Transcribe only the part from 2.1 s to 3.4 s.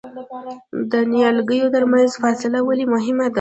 فاصله ولې مهمه ده؟